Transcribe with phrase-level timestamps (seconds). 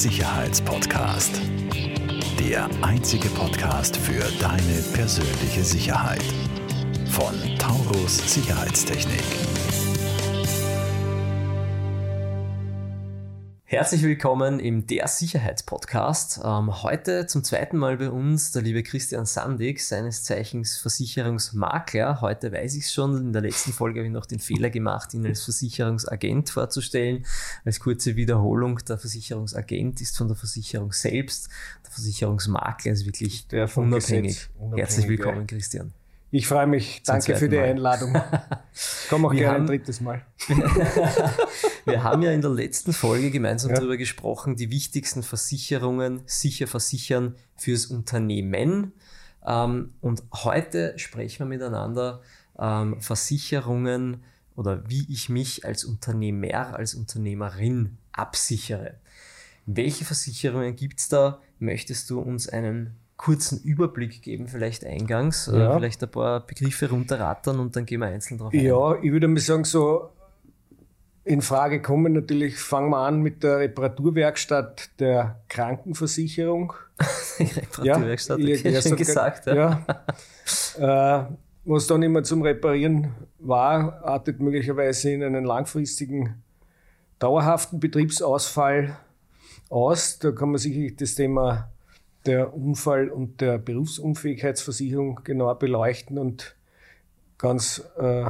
[0.00, 1.42] Sicherheitspodcast.
[2.38, 6.24] Der einzige Podcast für deine persönliche Sicherheit.
[7.10, 9.22] Von Taurus Sicherheitstechnik.
[13.70, 16.40] Herzlich willkommen im Der Sicherheitspodcast.
[16.44, 22.20] Ähm, heute zum zweiten Mal bei uns der liebe Christian Sandig, seines Zeichens Versicherungsmakler.
[22.20, 23.16] Heute weiß ich es schon.
[23.16, 27.24] In der letzten Folge habe ich noch den Fehler gemacht, ihn als Versicherungsagent vorzustellen.
[27.64, 31.48] Als kurze Wiederholung, der Versicherungsagent ist von der Versicherung selbst.
[31.84, 34.48] Der Versicherungsmakler ist wirklich unabhängig.
[34.58, 34.80] unabhängig.
[34.80, 35.92] Herzlich willkommen, Christian.
[36.32, 37.02] Ich freue mich.
[37.04, 37.64] Danke für die Mal.
[37.64, 38.14] Einladung.
[38.72, 40.24] Ich komme auch wir gerne haben, ein drittes Mal.
[41.84, 43.76] wir haben ja in der letzten Folge gemeinsam ja.
[43.76, 48.92] darüber gesprochen, die wichtigsten Versicherungen sicher versichern fürs Unternehmen.
[49.44, 52.22] Ähm, und heute sprechen wir miteinander
[52.58, 54.22] ähm, Versicherungen
[54.54, 58.94] oder wie ich mich als Unternehmer, als Unternehmerin absichere.
[59.66, 61.40] Welche Versicherungen gibt es da?
[61.58, 65.76] Möchtest du uns einen kurzen Überblick geben, vielleicht eingangs, äh, ja.
[65.76, 68.60] vielleicht ein paar Begriffe runterrattern und dann gehen wir einzeln drauf ein.
[68.60, 70.08] Ja, ich würde mal sagen, so
[71.24, 76.72] in Frage kommen natürlich, fangen wir an mit der Reparaturwerkstatt der Krankenversicherung.
[77.38, 79.44] Reparaturwerkstatt, ja, okay, ja, schon gesagt.
[79.44, 79.84] Ja.
[80.78, 81.20] ja.
[81.20, 81.24] äh,
[81.66, 86.42] was dann immer zum Reparieren war, artet möglicherweise in einen langfristigen,
[87.18, 88.96] dauerhaften Betriebsausfall
[89.68, 90.18] aus.
[90.20, 91.70] Da kann man sicherlich das Thema
[92.26, 96.56] der Unfall- und der Berufsunfähigkeitsversicherung genauer beleuchten und
[97.38, 98.26] ganz äh,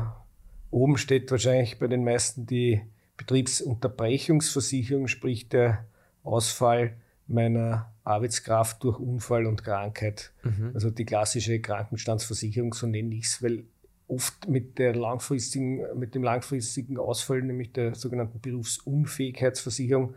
[0.71, 2.83] oben steht wahrscheinlich bei den meisten die
[3.17, 5.85] Betriebsunterbrechungsversicherung, sprich der
[6.23, 6.97] Ausfall
[7.27, 10.33] meiner Arbeitskraft durch Unfall und Krankheit.
[10.43, 10.71] Mhm.
[10.75, 13.65] Also die klassische Krankenstandsversicherung, so nenne ich es, weil
[14.09, 20.15] oft mit, der langfristigen, mit dem langfristigen Ausfall, nämlich der sogenannten Berufsunfähigkeitsversicherung,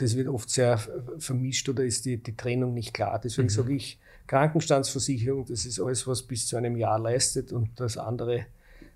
[0.00, 0.78] das wird oft sehr
[1.18, 3.20] vermischt oder ist die, die Trennung nicht klar.
[3.22, 3.50] Deswegen mhm.
[3.50, 8.46] sage ich, Krankenstandsversicherung, das ist alles, was bis zu einem Jahr leistet und das andere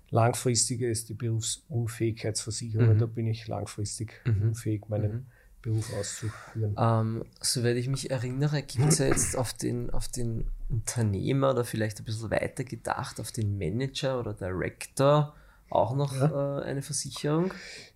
[0.09, 2.95] langfristige ist die Berufsunfähigkeitsversicherung.
[2.95, 2.99] Mhm.
[2.99, 4.49] Da bin ich langfristig mhm.
[4.49, 5.25] unfähig, meinen mhm.
[5.61, 6.75] Beruf auszuführen.
[6.77, 11.65] Ähm, soweit ich mich erinnere, gibt es ja jetzt auf den, auf den Unternehmer oder
[11.65, 15.35] vielleicht ein bisschen weiter gedacht, auf den Manager oder Director
[15.69, 16.59] auch noch ja.
[16.59, 17.53] äh, eine Versicherung?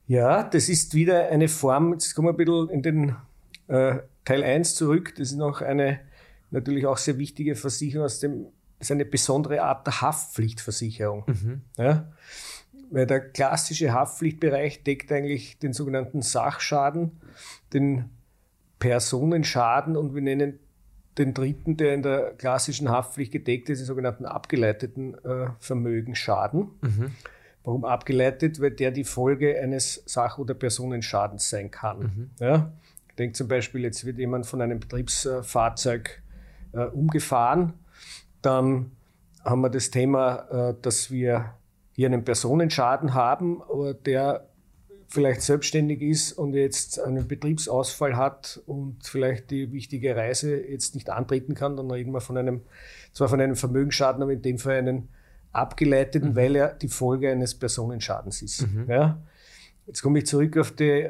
[0.07, 3.15] Ja, das ist wieder eine Form, jetzt kommen wir ein bisschen in den
[3.67, 5.99] äh, Teil 1 zurück, das ist noch eine
[6.51, 8.47] natürlich auch sehr wichtige Versicherung aus dem,
[8.79, 11.23] das ist eine besondere Art der Haftpflichtversicherung.
[11.27, 11.61] Mhm.
[11.77, 12.11] Ja?
[12.91, 17.21] Weil der klassische Haftpflichtbereich deckt eigentlich den sogenannten Sachschaden,
[17.73, 18.09] den
[18.79, 20.59] Personenschaden und wir nennen
[21.17, 26.69] den dritten, der in der klassischen Haftpflicht gedeckt ist, den sogenannten abgeleiteten äh, Vermögensschaden.
[26.81, 27.11] Mhm.
[27.69, 28.59] Warum abgeleitet?
[28.59, 31.99] Weil der die Folge eines Sach- oder Personenschadens sein kann.
[31.99, 32.29] Mhm.
[32.39, 32.71] Ja?
[33.09, 36.23] Ich denke zum Beispiel, jetzt wird jemand von einem Betriebsfahrzeug
[36.73, 37.73] äh, umgefahren.
[38.41, 38.89] Dann
[39.45, 41.53] haben wir das Thema, äh, dass wir
[41.91, 44.47] hier einen Personenschaden haben, aber der
[45.07, 51.11] vielleicht selbstständig ist und jetzt einen Betriebsausfall hat und vielleicht die wichtige Reise jetzt nicht
[51.11, 52.61] antreten kann, dann reden wir von einem,
[53.13, 55.09] zwar von einem Vermögensschaden, aber in dem Fall einen
[55.51, 56.35] abgeleitet, mhm.
[56.35, 58.67] weil er die Folge eines Personenschadens ist.
[58.67, 58.85] Mhm.
[58.87, 59.21] Ja?
[59.87, 61.09] Jetzt komme ich zurück auf die,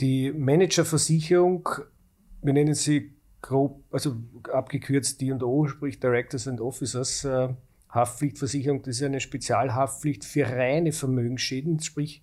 [0.00, 1.68] die Managerversicherung.
[2.42, 4.16] Wir nennen sie grob, also
[4.52, 7.24] abgekürzt D&O, sprich Directors and Officers.
[7.24, 7.48] Äh,
[7.90, 12.22] Haftpflichtversicherung, das ist eine Spezialhaftpflicht für reine Vermögensschäden, sprich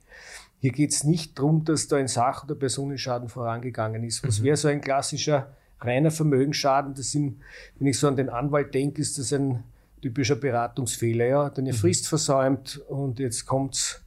[0.65, 4.25] hier geht es nicht darum, dass da ein Sach- oder Personenschaden vorangegangen ist.
[4.27, 4.45] Was mhm.
[4.45, 6.95] wäre so ein klassischer reiner Vermögensschaden?
[6.95, 7.39] Das sind,
[7.77, 9.63] wenn ich so an den Anwalt denke, ist das ein
[10.01, 11.25] typischer Beratungsfehler.
[11.25, 11.75] Ja, hat eine mhm.
[11.75, 14.01] Frist versäumt und jetzt kommt es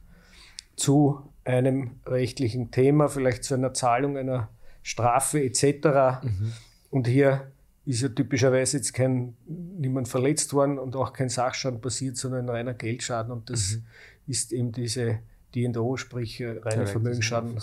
[0.75, 4.49] zu einem rechtlichen Thema, vielleicht zu einer Zahlung einer
[4.83, 6.23] Strafe etc.
[6.23, 6.53] Mhm.
[6.89, 7.51] Und hier
[7.85, 12.49] ist ja typischerweise jetzt kein niemand verletzt worden und auch kein Sachschaden passiert, sondern ein
[12.49, 13.31] reiner Geldschaden.
[13.31, 13.83] Und das mhm.
[14.27, 15.19] ist eben diese
[15.55, 17.57] DO, sprich äh, reine Vermögensschaden,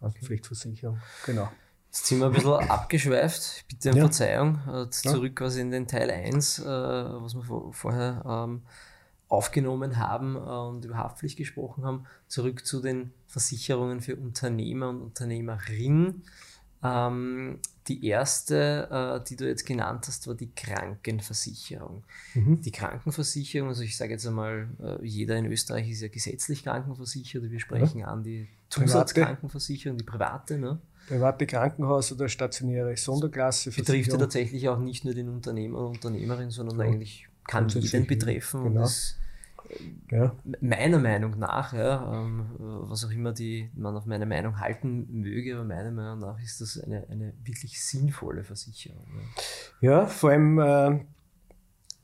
[0.00, 0.18] okay.
[0.22, 0.98] Pflichtversicherung.
[1.24, 1.50] Genau.
[1.90, 3.64] Jetzt sind wir ein bisschen abgeschweift.
[3.66, 4.04] Bitte um ja.
[4.04, 4.60] Verzeihung.
[4.68, 8.62] Äh, zurück quasi in den Teil 1, äh, was wir vorher ähm,
[9.28, 12.06] aufgenommen haben und über Haftpflicht gesprochen haben.
[12.28, 16.22] Zurück zu den Versicherungen für Unternehmer und Unternehmerinnen.
[16.82, 17.58] Ähm,
[17.88, 22.04] die erste, die du jetzt genannt hast, war die Krankenversicherung.
[22.34, 22.60] Mhm.
[22.60, 24.68] Die Krankenversicherung, also ich sage jetzt einmal,
[25.02, 27.50] jeder in Österreich ist ja gesetzlich krankenversichert.
[27.50, 28.06] Wir sprechen ja.
[28.06, 30.58] an die Zusatzkrankenversicherung, die private.
[30.58, 30.78] Ne?
[31.10, 33.70] Private Krankenhaus oder stationäre Sonderklasse.
[33.70, 36.86] Betrifft ja tatsächlich auch nicht nur den Unternehmer und Unternehmerin, sondern ja.
[36.86, 38.62] eigentlich kann jeden betreffen.
[38.64, 38.82] Genau.
[38.82, 39.16] Das
[40.10, 40.34] ja.
[40.60, 45.54] meiner Meinung nach, ja, ähm, was auch immer die, man auf meine Meinung halten möge,
[45.54, 49.04] aber meiner Meinung nach ist das eine, eine wirklich sinnvolle Versicherung.
[49.80, 51.00] Ja, ja vor allem äh,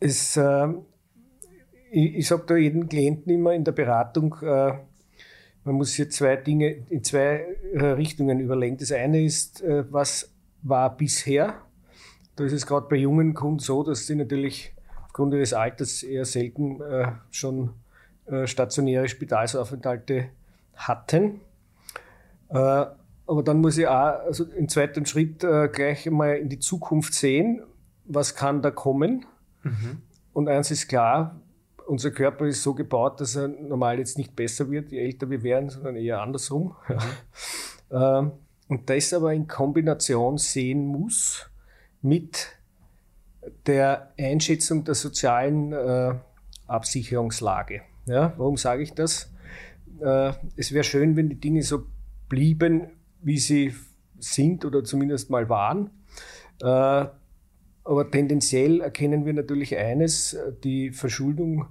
[0.01, 0.69] ist, äh,
[1.91, 4.79] ich, ich sage da jedem Klienten immer in der Beratung, äh,
[5.67, 8.77] man muss hier zwei Dinge in zwei äh, Richtungen überlegen.
[8.77, 10.33] Das eine ist, äh, was
[10.63, 11.55] war bisher?
[12.37, 14.73] Da ist es gerade bei jungen Kunden so, dass sie natürlich
[15.05, 17.71] aufgrund ihres Alters eher selten äh, schon
[18.47, 20.31] stationäre Spitalsaufenthalte
[20.75, 21.41] hatten.
[22.49, 22.97] aber
[23.45, 27.63] dann muss ich auch also im zweiten Schritt gleich einmal in die Zukunft sehen,
[28.05, 29.27] was kann da kommen.
[29.63, 30.03] Mhm.
[30.33, 31.41] Und eins ist klar,
[31.87, 35.43] unser Körper ist so gebaut, dass er normal jetzt nicht besser wird, je älter wir
[35.43, 36.75] werden, sondern eher andersrum.
[36.89, 36.99] Mhm.
[37.89, 38.33] Ähm,
[38.67, 41.49] und das aber in Kombination sehen muss
[42.03, 42.49] mit
[43.67, 46.15] der Einschätzung der sozialen äh,
[46.67, 47.83] Absicherungslage.
[48.07, 49.31] Ja, warum sage ich das?
[50.01, 51.85] Äh, es wäre schön, wenn die Dinge so
[52.29, 52.89] blieben,
[53.23, 53.73] wie sie
[54.19, 55.91] sind oder zumindest mal waren.
[56.61, 57.07] Äh,
[57.87, 61.67] aber tendenziell erkennen wir natürlich eines, die Verschuldung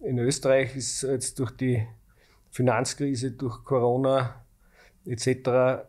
[0.00, 1.86] in Österreich ist jetzt durch die
[2.50, 4.44] Finanzkrise, durch Corona
[5.06, 5.84] etc.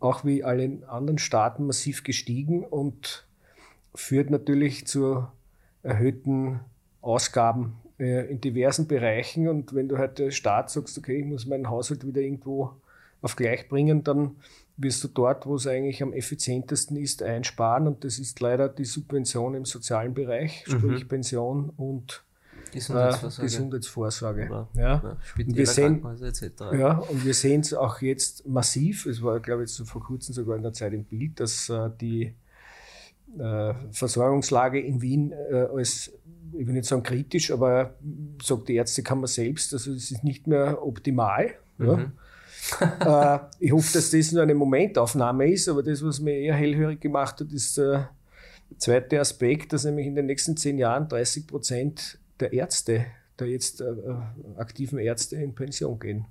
[0.00, 3.26] auch wie allen anderen Staaten massiv gestiegen und
[3.94, 5.26] führt natürlich zu
[5.82, 6.60] erhöhten
[7.00, 9.48] Ausgaben äh, in diversen Bereichen.
[9.48, 12.72] Und wenn du halt Staat sagst, okay, ich muss meinen Haushalt wieder irgendwo
[13.22, 14.36] auf gleich bringen, dann
[14.76, 17.86] wirst du dort, wo es eigentlich am effizientesten ist, einsparen.
[17.86, 21.08] Und das ist leider die Subvention im sozialen Bereich, sprich mhm.
[21.08, 22.24] Pension und
[22.72, 23.42] Gesundheitsvorsorge.
[23.42, 24.46] Äh, Gesundheitsvorsorge.
[24.46, 25.16] Oder, ja.
[25.38, 26.04] und wir sehen,
[26.72, 29.06] ja, und wir sehen es auch jetzt massiv.
[29.06, 31.90] Es war, glaube ich, so vor kurzem sogar in der Zeit im Bild, dass äh,
[32.00, 32.34] die
[33.38, 36.12] äh, Versorgungslage in Wien äh, als,
[36.52, 37.94] ich will nicht sagen kritisch, aber
[38.42, 41.54] sagt die Ärzte kann man selbst, also es ist nicht mehr optimal.
[41.78, 41.86] Mhm.
[41.86, 42.12] Ja.
[42.80, 47.00] äh, ich hoffe, dass das nur eine Momentaufnahme ist, aber das, was mir eher hellhörig
[47.00, 48.10] gemacht hat, ist der
[48.78, 53.06] zweite Aspekt, dass nämlich in den nächsten zehn Jahren 30 Prozent der Ärzte,
[53.38, 54.16] der jetzt äh, äh,
[54.56, 56.26] aktiven Ärzte in Pension gehen.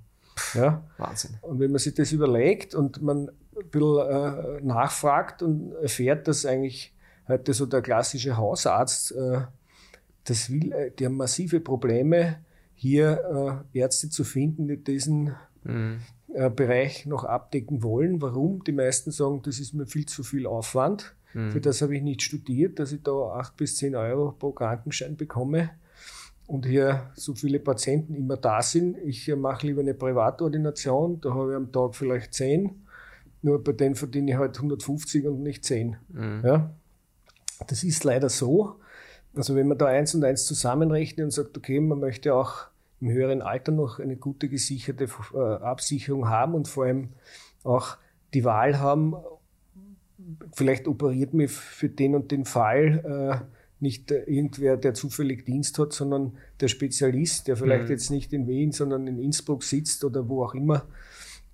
[0.53, 0.83] Ja?
[0.97, 1.37] Wahnsinn.
[1.41, 6.45] Und wenn man sich das überlegt und man ein bisschen äh, nachfragt und erfährt, dass
[6.45, 6.93] eigentlich
[7.27, 9.41] heute so der klassische Hausarzt, äh,
[10.23, 12.37] das will, äh, die haben massive Probleme,
[12.73, 15.99] hier äh, Ärzte zu finden, die diesen mhm.
[16.55, 18.21] Bereich noch abdecken wollen.
[18.21, 18.63] Warum?
[18.63, 21.15] Die meisten sagen, das ist mir viel zu viel Aufwand.
[21.33, 21.51] Mhm.
[21.51, 25.15] Für das habe ich nicht studiert, dass ich da acht bis zehn Euro pro Krankenschein
[25.15, 25.71] bekomme
[26.47, 28.97] und hier so viele Patienten immer da sind.
[28.97, 32.83] Ich mache lieber eine Privatordination, da habe ich am Tag vielleicht 10,
[33.41, 35.97] nur bei denen verdiene ich halt 150 und nicht 10.
[36.09, 36.41] Mhm.
[36.43, 36.71] Ja?
[37.67, 38.79] Das ist leider so.
[39.35, 42.67] Also wenn man da eins und eins zusammenrechnet und sagt, okay, man möchte auch
[43.03, 47.09] im höheren Alter noch eine gute gesicherte äh, Absicherung haben und vor allem
[47.63, 47.97] auch
[48.33, 49.15] die Wahl haben,
[50.53, 53.45] vielleicht operiert mir für den und den Fall äh,
[53.81, 57.91] nicht irgendwer, der zufällig Dienst hat, sondern der Spezialist, der vielleicht mhm.
[57.91, 60.85] jetzt nicht in Wien, sondern in Innsbruck sitzt oder wo auch immer,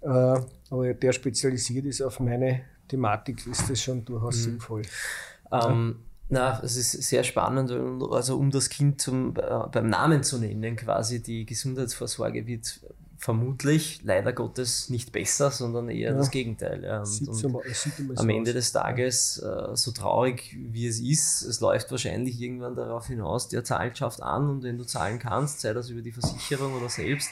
[0.02, 4.42] äh, aber der spezialisiert ist auf meine Thematik, ist das schon durchaus mhm.
[4.42, 4.82] sinnvoll.
[5.52, 5.96] Ähm.
[6.32, 7.72] Na, es ist sehr spannend,
[8.12, 12.82] also um das Kind zum, äh, beim Namen zu nennen, quasi die Gesundheitsvorsorge wird
[13.18, 16.18] vermutlich leider Gottes nicht besser, sondern eher ja.
[16.18, 16.84] das Gegenteil.
[16.84, 17.04] Ja.
[17.04, 22.40] Und, und am Ende des Tages, äh, so traurig wie es ist, es läuft wahrscheinlich
[22.40, 26.02] irgendwann darauf hinaus, der Zahlen schafft an und wenn du zahlen kannst, sei das über
[26.02, 27.32] die Versicherung oder selbst,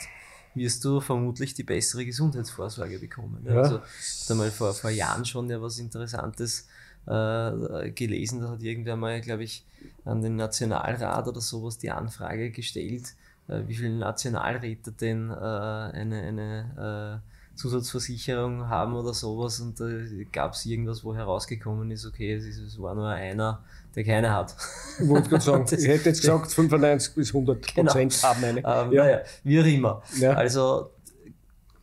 [0.55, 3.45] wirst du vermutlich die bessere Gesundheitsvorsorge bekommen.
[3.47, 3.61] Ja.
[3.61, 3.79] Also,
[4.27, 6.67] da mal vor, vor Jahren schon ja was Interessantes
[7.07, 9.65] äh, gelesen, da hat irgendwer mal, glaube ich,
[10.05, 13.13] an den Nationalrat oder sowas die Anfrage gestellt,
[13.47, 19.85] äh, wie viele Nationalräte denn äh, eine, eine äh, Zusatzversicherung haben oder sowas und da
[20.31, 23.63] gab es irgendwas, wo herausgekommen ist, okay, es, ist, es war nur einer,
[23.95, 24.55] der keine hat.
[24.99, 27.91] Ich wollte gerade sagen, ich hätte jetzt gesagt, 95 bis 100 genau.
[27.91, 28.59] Prozent haben eine.
[28.59, 29.03] Ähm, ja.
[29.03, 30.03] Naja, wie auch immer.
[30.19, 30.33] Ja.
[30.33, 30.91] Also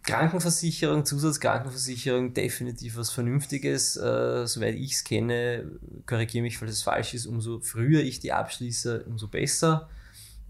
[0.04, 3.96] Krankenversicherung, Zusatzkrankenversicherung, definitiv was Vernünftiges.
[3.96, 5.64] Äh, soweit ich es kenne,
[6.06, 9.88] korrigiere mich, falls es falsch ist, umso früher ich die abschließe, umso besser.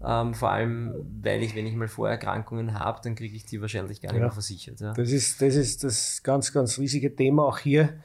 [0.03, 4.01] Ähm, vor allem, weil ich, wenn ich mal Vorerkrankungen habe, dann kriege ich die wahrscheinlich
[4.01, 4.25] gar nicht ja.
[4.25, 4.81] mehr versichert.
[4.81, 4.93] Ja.
[4.93, 7.45] Das, ist, das ist das ganz, ganz riesige Thema.
[7.45, 8.01] Auch hier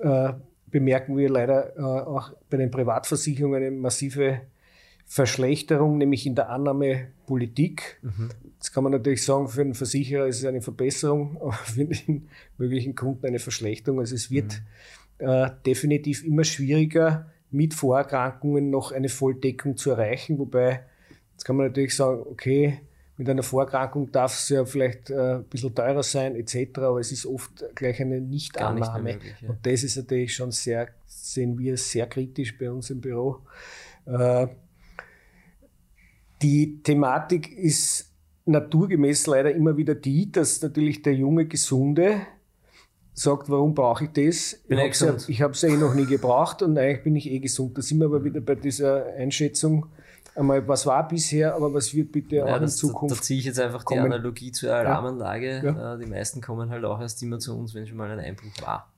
[0.00, 0.32] äh,
[0.66, 4.40] bemerken wir leider äh, auch bei den Privatversicherungen eine massive
[5.12, 7.98] Verschlechterung, nämlich in der Annahmepolitik.
[8.02, 8.30] Mhm.
[8.54, 12.28] Jetzt kann man natürlich sagen, für einen Versicherer ist es eine Verbesserung, aber für den
[12.58, 13.98] möglichen Kunden eine Verschlechterung.
[13.98, 14.62] Also es wird
[15.18, 15.28] mhm.
[15.28, 20.84] äh, definitiv immer schwieriger, mit Vorerkrankungen noch eine Volldeckung zu erreichen, wobei
[21.40, 22.80] Jetzt kann man natürlich sagen, okay,
[23.16, 27.12] mit einer Vorerkrankung darf es ja vielleicht äh, ein bisschen teurer sein, etc., aber es
[27.12, 29.02] ist oft gleich eine Nichtannahme.
[29.02, 29.48] Nicht möglich, ja.
[29.48, 33.38] Und das ist natürlich schon sehr, sehen wir sehr kritisch bei uns im Büro.
[34.04, 34.48] Äh,
[36.42, 38.12] die Thematik ist
[38.46, 42.22] naturgemäß leider immer wieder die, dass natürlich der junge Gesunde
[43.12, 44.60] sagt, warum brauche ich das?
[44.66, 47.76] Bin ich habe es ja, eh noch nie gebraucht und eigentlich bin ich eh gesund.
[47.76, 49.86] Da sind wir aber wieder bei dieser Einschätzung,
[50.34, 53.12] einmal, was war bisher, aber was wird bitte ja, auch in Zukunft.
[53.12, 54.02] Da, da ziehe ich jetzt einfach kommen.
[54.02, 55.62] die Analogie zur Alarmanlage.
[55.64, 55.94] Ja.
[55.94, 58.50] Äh, die meisten kommen halt auch erst immer zu uns, wenn schon mal ein Einbruch
[58.62, 58.90] war.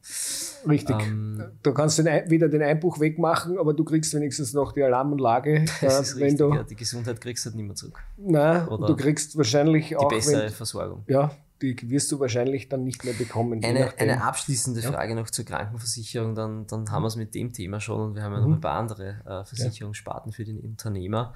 [0.68, 0.96] Richtig.
[1.00, 5.64] Ähm, du kannst den, wieder den Einbruch wegmachen, aber du kriegst wenigstens noch die Alarmanlage.
[5.80, 6.62] Das äh, ist wenn richtig, du, ja.
[6.62, 7.98] Die Gesundheit kriegst du halt nicht mehr zurück.
[8.16, 10.08] Nein, Oder du kriegst wahrscheinlich auch.
[10.08, 11.04] Die bessere wenn, Versorgung.
[11.08, 13.64] Ja, die wirst du wahrscheinlich dann nicht mehr bekommen.
[13.64, 14.92] Eine, eine abschließende ja.
[14.92, 18.22] Frage noch zur Krankenversicherung, dann, dann haben wir es mit dem Thema schon und wir
[18.22, 18.54] haben ja noch mhm.
[18.54, 21.34] ein paar andere äh, Versicherungssparten für den Unternehmer.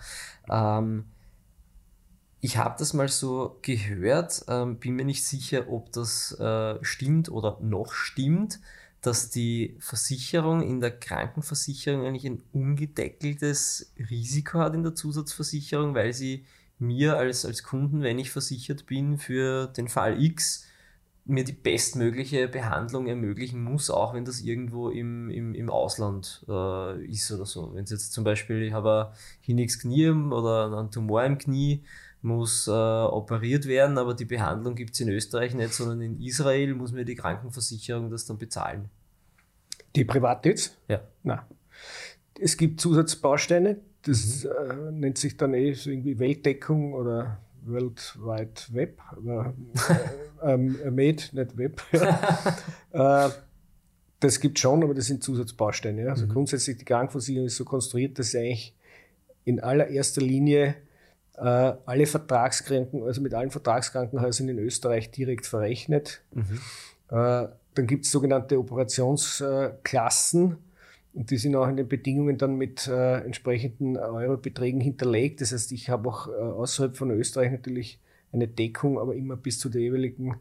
[0.50, 1.04] Ähm,
[2.40, 7.30] ich habe das mal so gehört, ähm, bin mir nicht sicher, ob das äh, stimmt
[7.30, 8.60] oder noch stimmt,
[9.00, 16.12] dass die Versicherung in der Krankenversicherung eigentlich ein ungedeckeltes Risiko hat in der Zusatzversicherung, weil
[16.12, 16.44] sie
[16.78, 20.66] mir als, als Kunden, wenn ich versichert bin für den Fall X,
[21.26, 27.04] mir die bestmögliche Behandlung ermöglichen muss, auch wenn das irgendwo im, im, im Ausland äh,
[27.04, 27.74] ist oder so.
[27.74, 31.82] Wenn es jetzt zum Beispiel, ich habe ein hinniges Knie oder einen Tumor im Knie,
[32.22, 36.74] muss äh, operiert werden, aber die Behandlung gibt es in Österreich nicht, sondern in Israel
[36.74, 38.88] muss mir die Krankenversicherung das dann bezahlen.
[39.94, 40.76] Die private jetzt?
[40.88, 41.00] Ja.
[41.22, 41.40] Nein.
[42.38, 44.50] Es gibt Zusatzbausteine, das mhm.
[44.50, 49.54] äh, nennt sich dann eh so irgendwie Weltdeckung oder World Wide Web, aber
[50.42, 51.82] äh, ähm, Made, nicht Web.
[52.92, 53.28] äh,
[54.20, 56.04] das gibt schon, aber das sind Zusatzbausteine.
[56.04, 56.10] Ja.
[56.10, 56.30] Also mhm.
[56.30, 58.74] grundsätzlich die Krankenversicherung ist so konstruiert, dass sie eigentlich
[59.44, 60.76] in allererster Linie
[61.36, 66.22] äh, alle Vertragskranken, also mit allen Vertragskrankenhäusern in Österreich direkt verrechnet.
[66.32, 66.60] Mhm.
[67.10, 70.56] Äh, dann gibt es sogenannte Operationsklassen
[71.16, 75.40] und die sind auch in den Bedingungen dann mit äh, entsprechenden Eurobeträgen hinterlegt.
[75.40, 77.98] Das heißt, ich habe auch äh, außerhalb von Österreich natürlich
[78.32, 80.36] eine Deckung, aber immer bis zu der jeweiligen,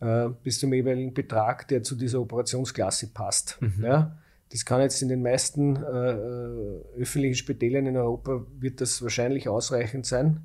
[0.00, 3.58] äh, bis zum jeweiligen Betrag, der zu dieser Operationsklasse passt.
[3.60, 3.84] Mhm.
[3.84, 4.18] Ja?
[4.50, 9.48] Das kann jetzt in den meisten äh, äh, öffentlichen Spitälern in Europa wird das wahrscheinlich
[9.48, 10.40] ausreichend sein.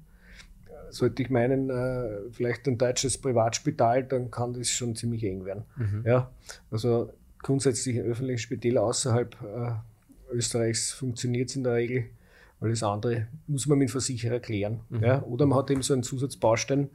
[0.92, 5.64] Sollte ich meinen, äh, vielleicht ein deutsches Privatspital, dann kann das schon ziemlich eng werden.
[5.78, 6.04] Mhm.
[6.06, 6.30] Ja,
[6.70, 7.12] also
[7.44, 12.06] grundsätzlich in öffentlichen Spitäler außerhalb äh, Österreichs funktioniert es in der Regel.
[12.60, 14.80] Alles andere muss man mit dem Versicherer klären.
[14.90, 15.04] Mhm.
[15.04, 15.22] Ja?
[15.24, 16.90] Oder man hat eben so einen Zusatzbaustein,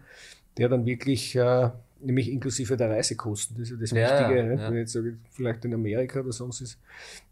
[0.57, 4.52] der dann wirklich, äh, nämlich inklusive der Reisekosten, das ist ja das ja, Wichtige, ja,
[4.55, 4.69] ja.
[4.69, 6.78] wenn ich jetzt sage, vielleicht in Amerika oder sonst ist,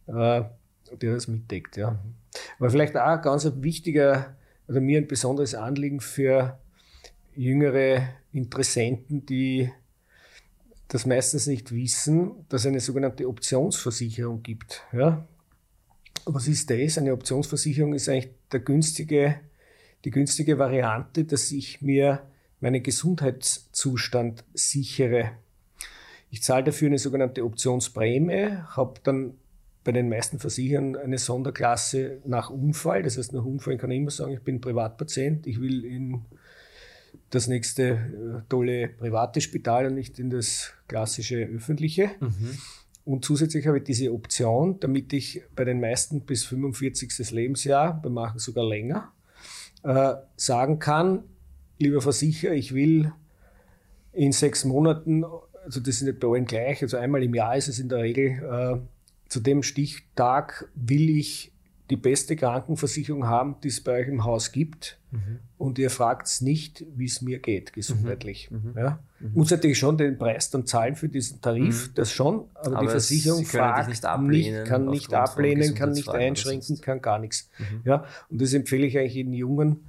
[0.07, 0.43] äh,
[1.01, 1.77] der das mitdeckt.
[1.77, 1.99] Ja.
[2.59, 4.37] Aber vielleicht auch ein ganz wichtiger,
[4.69, 6.59] oder mir ein besonderes Anliegen für
[7.35, 9.71] jüngere Interessenten, die
[10.89, 14.83] das meistens nicht wissen, dass es eine sogenannte Optionsversicherung gibt.
[14.93, 15.27] Ja?
[16.25, 16.99] Was ist das?
[16.99, 19.41] Eine Optionsversicherung ist eigentlich der günstige,
[20.05, 22.23] die günstige Variante, dass ich mir
[22.61, 25.33] meinen Gesundheitszustand sichere.
[26.31, 29.35] Ich zahle dafür eine sogenannte Optionsprämie, habe dann
[29.85, 33.05] bei den meisten Versichern eine Sonderklasse nach Unfall.
[33.05, 36.23] Das heißt, nach Unfall kann ich immer sagen, ich bin Privatpatient, ich will in
[37.31, 42.11] das nächste äh, tolle private Spital und nicht in das klassische öffentliche.
[42.21, 42.59] Mhm.
[43.05, 47.31] Und zusätzlich habe ich diese Option, damit ich bei den meisten bis 45.
[47.31, 49.13] Lebensjahr, bei manchen sogar länger,
[49.85, 51.23] äh, sagen kann,
[51.79, 53.13] lieber Versicherer, ich will
[54.13, 55.25] in sechs Monaten,
[55.65, 57.99] also das ist nicht bei allen gleich, also einmal im Jahr ist es in der
[57.99, 61.53] Regel, äh, zu dem Stichtag will ich
[61.91, 64.99] die beste Krankenversicherung haben, die es bei euch im Haus gibt.
[65.13, 65.39] Mhm.
[65.57, 68.51] Und ihr fragt nicht, wie es mir geht, gesundheitlich.
[68.51, 68.73] Mhm.
[68.73, 68.79] mhm.
[68.79, 68.99] Ja?
[69.21, 69.31] Mhm.
[69.35, 71.95] Muss natürlich schon den Preis dann zahlen für diesen Tarif, mhm.
[71.95, 76.09] das schon, aber, aber die Versicherung fragt nicht, ablehnen, nicht, kann nicht ablehnen, kann nicht
[76.09, 77.49] einschränken, kann gar nichts.
[77.59, 77.83] Mhm.
[77.85, 78.05] Ja?
[78.29, 79.89] Und das empfehle ich eigentlich jeden Jungen.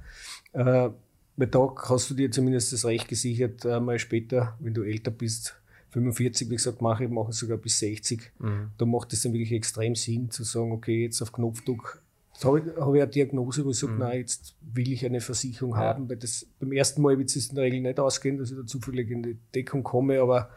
[0.52, 0.90] Äh,
[1.38, 5.12] weil da hast du dir zumindest das Recht gesichert, äh, mal später, wenn du älter
[5.12, 5.54] bist,
[5.90, 8.32] 45, wie gesagt, mache ich mache sogar bis 60.
[8.38, 8.70] Mhm.
[8.76, 12.02] Da macht es dann wirklich extrem Sinn zu sagen, okay, jetzt auf Knopfdruck.
[12.40, 13.98] Da habe ich, hab ich eine Diagnose, wo ich sage, mhm.
[13.98, 15.78] nein, jetzt will ich eine Versicherung ja.
[15.78, 18.56] haben, weil das beim ersten Mal wird es in der Regel nicht ausgehen, dass ich
[18.56, 20.50] da zufällig in die Deckung komme, aber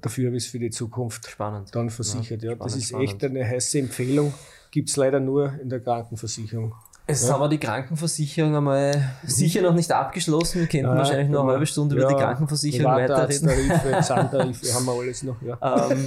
[0.00, 1.74] dafür habe ich es für die Zukunft spannend.
[1.74, 2.42] dann versichert.
[2.42, 2.56] Ja, ja.
[2.56, 3.08] Spannend, das ist spannend.
[3.08, 4.34] echt eine heiße Empfehlung.
[4.70, 6.74] Gibt es leider nur in der Krankenversicherung.
[7.10, 7.32] Es ja.
[7.32, 10.60] haben wir die Krankenversicherung einmal sicher noch nicht abgeschlossen.
[10.60, 13.48] Wir könnten ja, wahrscheinlich noch eine halbe Stunde ja, über die Krankenversicherung weiterreden.
[13.48, 15.40] Tarife, Zahntarife haben wir alles noch.
[15.40, 15.58] Ja.
[15.90, 16.06] Ähm,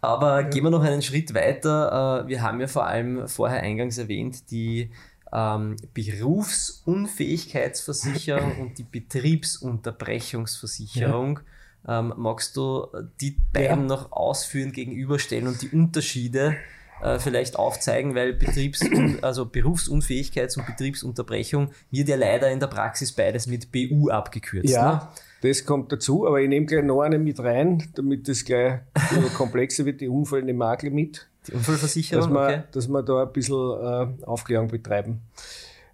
[0.00, 2.24] aber gehen wir noch einen Schritt weiter.
[2.24, 4.90] Äh, wir haben ja vor allem vorher eingangs erwähnt, die
[5.32, 11.38] ähm, Berufsunfähigkeitsversicherung und die Betriebsunterbrechungsversicherung.
[11.86, 12.00] Ja.
[12.00, 12.88] Ähm, magst du
[13.20, 13.86] die beiden ja.
[13.86, 16.56] noch ausführen, gegenüberstellen und die Unterschiede
[17.02, 18.80] äh, vielleicht aufzeigen, weil Betriebs
[19.22, 24.70] also Berufsunfähigkeits- und Betriebsunterbrechung wird ja leider in der Praxis beides mit BU abgekürzt.
[24.70, 25.08] Ja, ne?
[25.48, 28.80] das kommt dazu, aber ich nehme gleich noch eine mit rein, damit das gleich
[29.36, 31.28] komplexer wird, die Unfall in Makler mit.
[31.46, 32.62] Die Unfallversicherung, dass wir, okay.
[32.72, 35.20] dass wir da ein bisschen äh, Aufklärung betreiben.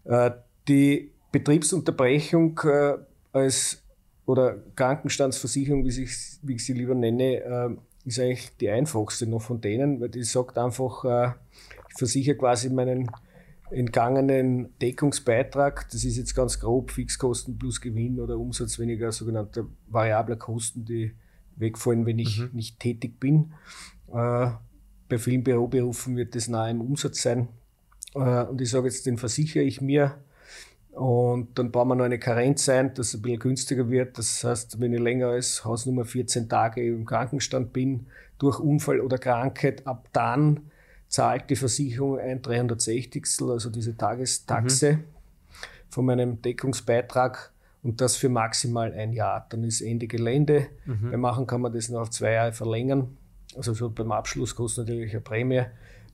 [0.04, 0.30] Äh,
[0.66, 2.94] die Betriebsunterbrechung äh,
[3.32, 3.82] als
[4.26, 9.42] oder Krankenstandsversicherung, wie ich, wie ich sie lieber nenne, äh, ist eigentlich die einfachste noch
[9.42, 11.32] von denen, weil die sagt einfach, äh,
[11.88, 13.11] ich versichere quasi meinen
[13.70, 20.37] entgangenen Deckungsbeitrag, das ist jetzt ganz grob Fixkosten plus Gewinn oder Umsatz weniger sogenannte variable
[20.37, 21.12] Kosten, die
[21.56, 22.50] wegfallen, wenn ich mhm.
[22.52, 23.52] nicht tätig bin.
[24.12, 24.50] Äh,
[25.08, 27.49] bei vielen Büroberufen wird das nahe im Umsatz sein.
[28.14, 30.18] Äh, und ich sage jetzt, den versichere ich mir.
[30.94, 34.16] Und dann bauen wir noch eine Karenz ein, dass es ein bisschen günstiger wird.
[34.16, 38.06] Das heißt, wenn ich länger als Hausnummer 14 Tage im Krankenstand bin,
[38.38, 40.70] durch Unfall oder Krankheit, ab dann
[41.08, 45.04] zahlt die Versicherung ein 360, also diese Tagestaxe mhm.
[45.88, 49.46] von meinem Deckungsbeitrag und das für maximal ein Jahr.
[49.50, 50.68] Dann ist Ende Gelände.
[50.86, 51.10] Mhm.
[51.10, 53.16] Bei Machen kann man das noch auf zwei Jahre verlängern.
[53.56, 55.62] Also so beim Abschluss kostet natürlich eine Prämie,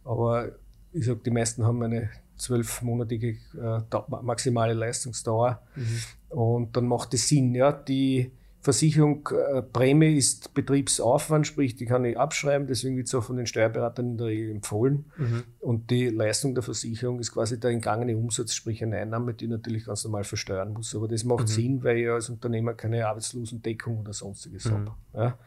[0.05, 0.53] aber
[0.93, 2.11] ich sage, die meisten haben eine
[2.41, 3.81] zwölfmonatige äh,
[4.23, 6.39] maximale Leistungsdauer mhm.
[6.39, 7.55] und dann macht es Sinn.
[7.55, 8.33] Ja, die
[8.63, 13.37] Versicherung äh, Prämie ist Betriebsaufwand, sprich, die kann ich abschreiben, deswegen wird es auch von
[13.37, 15.07] den Steuerberatern in der Regel empfohlen.
[15.17, 15.45] Mhm.
[15.61, 19.87] Und die Leistung der Versicherung ist quasi der entgangene Umsatz, sprich eine Einnahme, die natürlich
[19.87, 20.95] ganz normal versteuern muss.
[20.95, 21.47] Aber das macht mhm.
[21.47, 24.73] Sinn, weil ich als Unternehmer keine Arbeitslosendeckung oder sonstiges mhm.
[24.73, 24.93] habe.
[25.15, 25.39] Ja.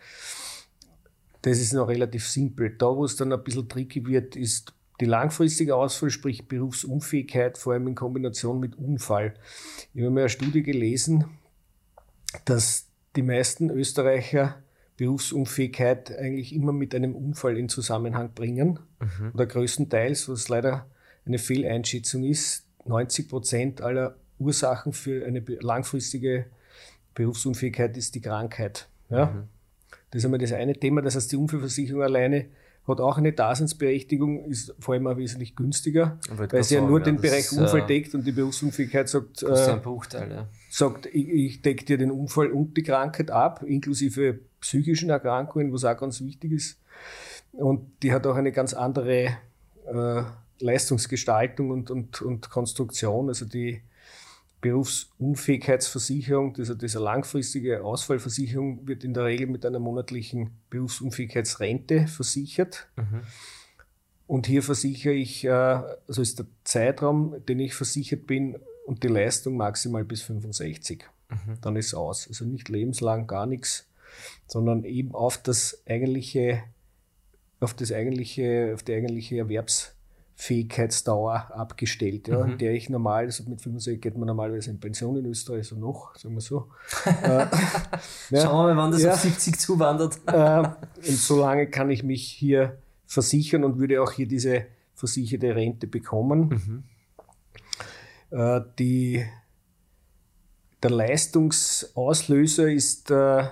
[1.44, 2.76] Das ist noch relativ simpel.
[2.78, 7.74] Da, wo es dann ein bisschen tricky wird, ist die langfristige Ausfall, sprich Berufsunfähigkeit, vor
[7.74, 9.34] allem in Kombination mit Unfall.
[9.94, 11.26] Ich habe mir eine Studie gelesen,
[12.46, 14.64] dass die meisten Österreicher
[14.98, 18.80] Berufsunfähigkeit eigentlich immer mit einem Unfall in Zusammenhang bringen.
[19.00, 19.32] Mhm.
[19.34, 20.88] Oder größtenteils, was leider
[21.26, 26.46] eine Fehleinschätzung ist, 90 Prozent aller Ursachen für eine langfristige
[27.16, 28.88] Berufsunfähigkeit ist die Krankheit.
[29.10, 29.28] Ja?
[29.28, 29.44] Mhm.
[30.12, 31.02] Das ist einmal das eine Thema.
[31.02, 32.46] Das heißt, die Unfallversicherung alleine
[32.88, 37.18] hat auch eine Daseinsberechtigung, ist vor allem auch wesentlich günstiger, weil sie ja nur den
[37.18, 39.46] Bereich Unfall äh, deckt und die Berufsunfähigkeit sagt,
[39.84, 40.48] Bruchteil, ja.
[40.70, 45.86] sagt ich, ich decke dir den Unfall und die Krankheit ab, inklusive psychischen Erkrankungen, was
[45.86, 46.80] auch ganz wichtig ist.
[47.54, 49.38] Und die hat auch eine ganz andere
[49.86, 50.24] äh,
[50.60, 53.30] Leistungsgestaltung und, und, und Konstruktion.
[53.30, 53.82] Also die
[54.64, 62.88] Berufsunfähigkeitsversicherung, also diese langfristige Ausfallversicherung, wird in der Regel mit einer monatlichen Berufsunfähigkeitsrente versichert.
[62.96, 63.24] Mhm.
[64.26, 69.10] Und hier versichere ich, äh, also ist der Zeitraum, den ich versichert bin und die
[69.10, 71.04] Leistung maximal bis 65.
[71.30, 71.58] Mhm.
[71.60, 72.28] Dann ist es aus.
[72.30, 73.90] Also nicht lebenslang, gar nichts,
[74.48, 76.64] sondern eben auf das eigentliche,
[77.60, 79.93] auf das eigentliche, auf die eigentliche Erwerbs-
[80.36, 82.54] Fähigkeitsdauer abgestellt, ja, mhm.
[82.54, 85.76] in der ich normal, also mit 65 geht man normalerweise in Pension in Österreich, so
[85.76, 86.70] noch, sagen wir so.
[87.24, 87.46] äh,
[88.32, 90.20] Schauen wir mal, wann das ja, auf 70 zuwandert.
[90.28, 90.64] äh,
[91.08, 94.66] und so lange kann ich mich hier versichern und würde auch hier diese
[94.96, 96.84] versicherte Rente bekommen.
[98.32, 98.38] Mhm.
[98.38, 99.24] Äh, die,
[100.82, 103.44] der Leistungsauslöser ist, äh,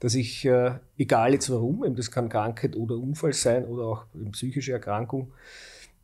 [0.00, 4.04] dass ich, äh, egal jetzt warum, eben das kann Krankheit oder Unfall sein oder auch
[4.32, 5.32] psychische Erkrankung,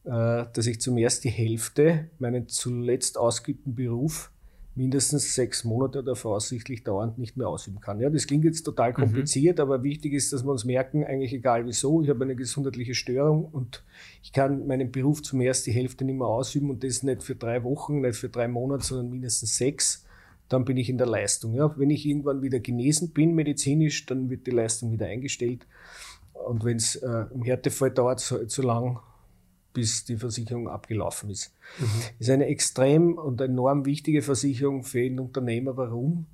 [0.04, 4.32] dass ich zum ersten die Hälfte meinen zuletzt ausgeübten Beruf
[4.74, 8.00] mindestens sechs Monate oder voraussichtlich dauernd nicht mehr ausüben kann.
[8.00, 8.96] Ja, das klingt jetzt total mhm.
[8.96, 9.62] kompliziert, mhm.
[9.62, 13.44] aber wichtig ist, dass wir uns merken, eigentlich egal wieso, ich habe eine gesundheitliche Störung
[13.44, 13.84] und
[14.22, 17.34] ich kann meinen Beruf zum ersten die Hälfte nicht mehr ausüben und das nicht für
[17.34, 20.06] drei Wochen, nicht für drei Monate, sondern mindestens sechs,
[20.48, 21.54] dann bin ich in der Leistung.
[21.54, 25.66] Ja, wenn ich irgendwann wieder genesen bin medizinisch, dann wird die Leistung wieder eingestellt.
[26.32, 28.98] Und wenn es äh, im Härtefall dauert so, so lang,
[29.72, 31.54] bis die Versicherung abgelaufen ist.
[31.78, 31.86] Mhm.
[32.18, 35.76] Ist eine extrem und enorm wichtige Versicherung für jeden Unternehmer.
[35.76, 36.26] Warum?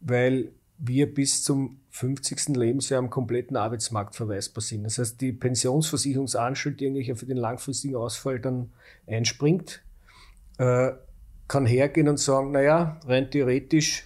[0.00, 2.56] Weil wir bis zum 50.
[2.56, 4.84] Lebensjahr am kompletten Arbeitsmarkt verweisbar sind.
[4.84, 8.70] Das heißt, die Pensionsversicherungsanstalt, die eigentlich für den langfristigen Ausfall dann
[9.06, 9.82] einspringt,
[10.58, 10.92] äh,
[11.48, 14.04] kann hergehen und sagen, naja, rein theoretisch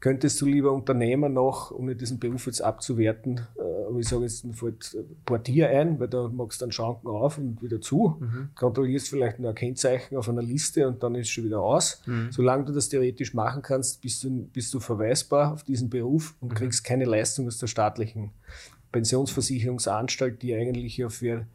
[0.00, 4.44] könntest du lieber Unternehmer noch, ohne diesen Beruf jetzt abzuwerten, äh, aber ich sage jetzt,
[4.44, 8.50] mir fällt Portier ein, weil da machst du dann Schranken auf und wieder zu, mhm.
[8.54, 12.02] kontrollierst vielleicht nur ein Kennzeichen auf einer Liste und dann ist es schon wieder aus.
[12.06, 12.28] Mhm.
[12.30, 16.52] Solange du das theoretisch machen kannst, bist du, bist du verweisbar auf diesen Beruf und
[16.52, 16.56] mhm.
[16.56, 18.30] kriegst keine Leistung aus der staatlichen
[18.92, 21.46] Pensionsversicherungsanstalt, die eigentlich ja für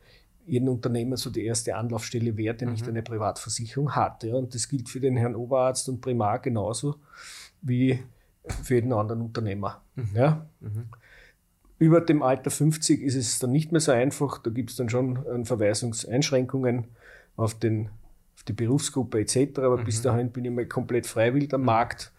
[0.46, 2.74] jeden Unternehmer so die erste Anlaufstelle wäre, der mhm.
[2.74, 4.24] nicht eine Privatversicherung hat.
[4.24, 4.36] Ja.
[4.36, 6.96] Und das gilt für den Herrn Oberarzt und Primar genauso
[7.62, 8.00] wie
[8.64, 9.82] für jeden anderen Unternehmer.
[9.96, 10.10] Mhm.
[10.14, 10.46] Ja.
[10.60, 10.86] Mhm.
[11.80, 14.38] Über dem Alter 50 ist es dann nicht mehr so einfach.
[14.38, 16.88] Da gibt es dann schon Verweisungseinschränkungen
[17.36, 17.90] auf, den,
[18.36, 19.60] auf die Berufsgruppe etc.
[19.60, 19.86] Aber mhm.
[19.86, 21.66] bis dahin bin ich mal komplett freiwillig am mhm.
[21.66, 22.14] Markt.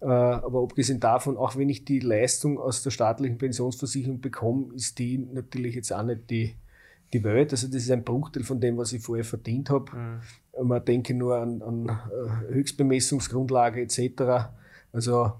[0.00, 4.98] Äh, aber abgesehen davon, auch wenn ich die Leistung aus der staatlichen Pensionsversicherung bekomme, ist
[4.98, 6.54] die natürlich jetzt auch nicht die,
[7.12, 7.52] die Welt.
[7.52, 9.96] Also das ist ein Bruchteil von dem, was ich vorher verdient habe.
[9.96, 10.68] Mhm.
[10.68, 14.50] Man denke nur an, an äh, Höchstbemessungsgrundlage etc.
[14.92, 15.32] Also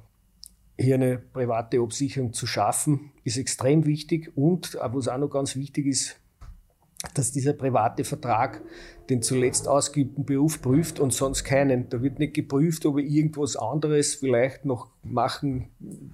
[0.79, 4.33] hier eine private Absicherung zu schaffen, ist extrem wichtig.
[4.37, 6.21] Und was auch noch ganz wichtig ist,
[7.15, 8.63] dass dieser private Vertrag
[9.11, 11.89] den zuletzt ausgeübten Beruf prüft und sonst keinen.
[11.89, 15.69] Da wird nicht geprüft, ob er irgendwas anderes vielleicht noch machen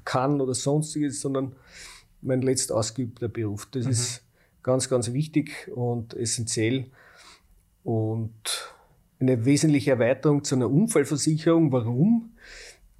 [0.05, 1.55] kann oder sonstiges, sondern
[2.20, 3.66] mein letzt ausgeübter Beruf.
[3.70, 3.90] Das mhm.
[3.90, 4.25] ist
[4.62, 6.87] ganz, ganz wichtig und essentiell.
[7.85, 8.75] Und
[9.18, 11.72] eine wesentliche Erweiterung zu einer Unfallversicherung.
[11.72, 12.33] Warum?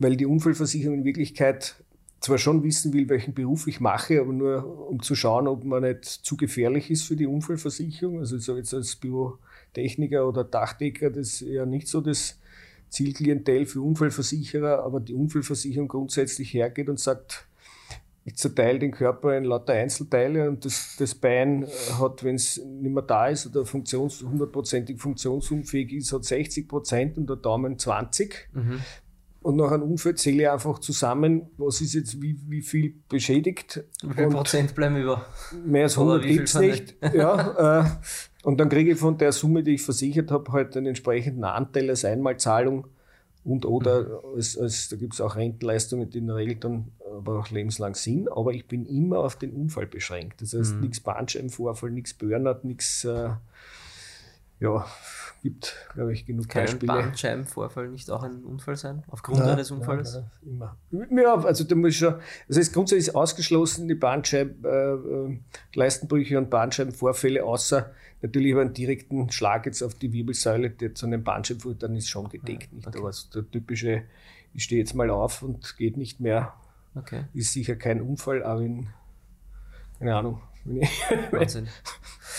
[0.03, 1.77] Weil die Unfallversicherung in Wirklichkeit
[2.23, 5.83] zwar schon wissen will, welchen Beruf ich mache, aber nur um zu schauen, ob man
[5.83, 8.21] nicht zu gefährlich ist für die Unfallversicherung.
[8.21, 12.39] Also ich sage jetzt als Bürotechniker oder Dachdecker, das ist ja nicht so das
[12.89, 17.49] Zielklientel für Unfallversicherer, aber die Unfallversicherung grundsätzlich hergeht und sagt,
[18.25, 21.67] ich zerteile den Körper in lauter Einzelteile und das, das Bein
[21.99, 27.19] hat, wenn es nicht mehr da ist oder funktions, hundertprozentig funktionsunfähig ist, hat 60 Prozent
[27.19, 28.51] und der Daumen 20.
[28.53, 28.81] Mhm.
[29.43, 33.83] Und nach einem Unfall zähle ich einfach zusammen, was ist jetzt wie, wie viel beschädigt.
[34.03, 35.27] Wie viel Prozent bleiben über?
[35.65, 36.95] Mehr als 100 gibt es nicht.
[37.13, 37.91] Ja, äh,
[38.45, 41.91] und dann kriege ich von der Summe, die ich versichert habe, halt einen entsprechenden Anteil
[41.91, 42.87] als Einmalzahlung
[43.45, 44.37] und oder mhm.
[44.37, 47.95] als, als, da gibt es auch Rentenleistungen, die in der Regel dann aber auch lebenslang
[47.95, 48.31] sind.
[48.31, 50.41] Aber ich bin immer auf den Unfall beschränkt.
[50.41, 50.81] Das heißt, mhm.
[50.81, 53.31] nichts Bandscheibenvorfall, nichts Burnout, nichts, äh,
[54.61, 54.87] ja,
[55.43, 56.87] gibt, glaube ich, genug Kann Beispiele.
[56.87, 60.15] Kann ein Bandscheibenvorfall nicht auch ein Unfall sein, aufgrund nein, eines Unfalls?
[60.15, 60.31] Nein,
[60.91, 61.23] nein, immer.
[61.23, 62.15] Ja, also da muss schon,
[62.49, 65.39] das heißt grundsätzlich ausgeschlossen, die Bandscheiben, äh, äh,
[65.75, 67.91] Leistenbrüche und Bandscheibenvorfälle, außer
[68.23, 72.09] natürlich über einen direkten Schlag jetzt auf die Wirbelsäule, der zu einem Bandscheibenvorfall, dann ist
[72.09, 72.73] schon gedeckt.
[72.73, 72.87] Nicht?
[72.87, 72.99] Okay.
[72.99, 74.05] Aber der typische,
[74.55, 76.55] ich stehe jetzt mal auf und geht nicht mehr,
[76.95, 77.25] okay.
[77.35, 78.89] ist sicher kein Unfall, aber in,
[79.99, 80.41] keine Ahnung.
[81.33, 81.69] Wahnsinn.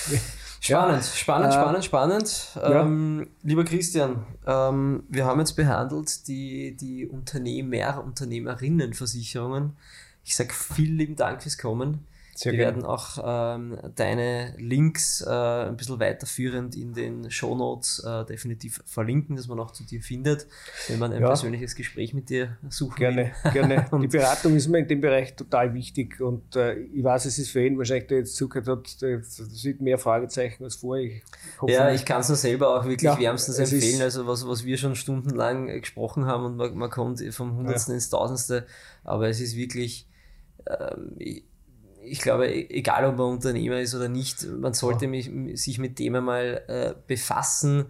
[0.64, 2.50] Spannend, spannend, äh, spannend, spannend.
[2.56, 2.82] Ja.
[2.84, 9.76] Ähm, lieber Christian, ähm, wir haben jetzt behandelt die, die Unternehmer, Unternehmerinnenversicherungen.
[10.24, 12.08] Ich sage vielen lieben Dank fürs Kommen.
[12.36, 12.78] Sehr Wir gerne.
[12.78, 18.82] werden auch ähm, deine Links äh, ein bisschen weiterführend in den Show Notes äh, definitiv
[18.86, 20.48] verlinken, dass man auch zu dir findet,
[20.88, 21.28] wenn man ein ja.
[21.28, 23.52] persönliches Gespräch mit dir suchen gerne, will.
[23.52, 27.38] Gerne, Die Beratung ist mir in dem Bereich total wichtig und äh, ich weiß, es
[27.38, 31.22] ist für ihn wahrscheinlich, der jetzt zugehört hat, das sieht mehr Fragezeichen als vorher.
[31.68, 34.66] Ich ja, ich kann es nur selber auch wirklich ja, wärmstens empfehlen, also was, was
[34.66, 37.96] wir schon stundenlang gesprochen haben und man, man kommt vom Hundertsten ja.
[37.98, 38.66] ins Tausendste,
[39.04, 40.08] aber es ist wirklich,
[40.68, 41.44] ähm, ich
[42.22, 46.16] glaube, e-, egal ob man Unternehmer ist oder nicht, man sollte mich, sich mit dem
[46.16, 47.86] einmal äh, befassen,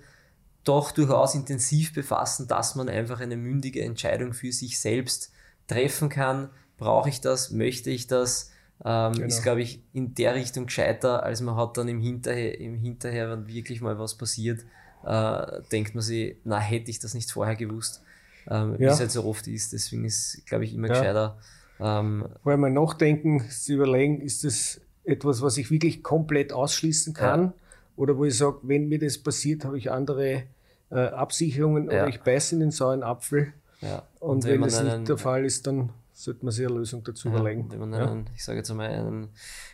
[0.64, 5.32] doch durchaus intensiv befassen, dass man einfach eine mündige Entscheidung für sich selbst
[5.68, 6.50] treffen kann.
[6.78, 7.52] Brauche ich das?
[7.52, 8.52] Möchte ich das?
[8.86, 9.28] Ähm, genau.
[9.28, 13.30] Ist, glaube ich, in der Richtung gescheiter, als man hat dann im Hinterher, im Hinterher
[13.30, 14.66] wenn wirklich mal was passiert,
[15.06, 18.02] äh, denkt man sich, na, hätte ich das nicht vorher gewusst,
[18.50, 18.80] ähm, ja.
[18.80, 19.74] wie es halt so oft ist.
[19.74, 20.94] Deswegen ist, glaube ich, immer ja.
[20.94, 21.38] gescheiter,
[21.80, 27.42] ähm, Weil man nachdenken, zu überlegen, ist das etwas, was ich wirklich komplett ausschließen kann?
[27.42, 27.54] Ja.
[27.96, 30.44] Oder wo ich sage, wenn mir das passiert, habe ich andere
[30.90, 32.04] äh, Absicherungen ja.
[32.04, 33.54] oder ich beiße in den sauren Apfel.
[33.82, 34.04] Ja.
[34.20, 36.76] Und, Und wenn, wenn das einen, nicht der Fall ist, dann sollte man sich eine
[36.76, 37.70] Lösung dazu ja, überlegen.
[37.70, 39.30] Wenn man einen, ich sage jetzt einmal, einen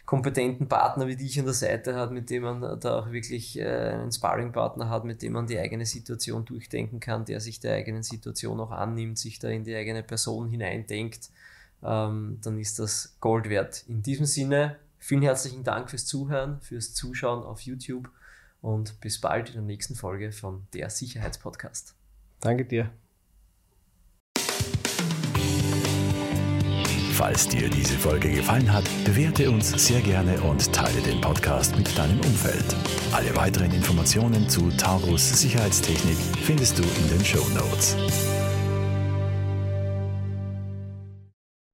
[0.05, 3.65] kompetenten Partner wie dich an der Seite hat, mit dem man da auch wirklich äh,
[3.65, 8.03] einen Sparring-Partner hat, mit dem man die eigene Situation durchdenken kann, der sich der eigenen
[8.03, 11.29] Situation auch annimmt, sich da in die eigene Person hineindenkt
[11.83, 13.83] ähm, dann ist das Gold wert.
[13.87, 18.09] In diesem Sinne, vielen herzlichen Dank fürs Zuhören, fürs Zuschauen auf YouTube
[18.61, 21.95] und bis bald in der nächsten Folge von der Sicherheitspodcast.
[22.41, 22.89] Danke dir.
[27.19, 31.97] Falls dir diese Folge gefallen hat, bewerte uns sehr gerne und teile den Podcast mit
[31.97, 32.63] deinem Umfeld.
[33.11, 37.97] Alle weiteren Informationen zu Taurus Sicherheitstechnik findest du in den Show Notes.